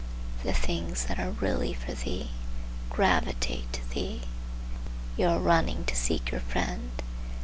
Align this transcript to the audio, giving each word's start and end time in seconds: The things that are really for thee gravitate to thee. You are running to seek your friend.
The 0.43 0.51
things 0.51 1.05
that 1.05 1.19
are 1.19 1.29
really 1.29 1.73
for 1.75 1.93
thee 1.93 2.31
gravitate 2.89 3.71
to 3.73 3.87
thee. 3.91 4.23
You 5.15 5.27
are 5.27 5.37
running 5.37 5.85
to 5.85 5.95
seek 5.95 6.31
your 6.31 6.41
friend. 6.41 6.89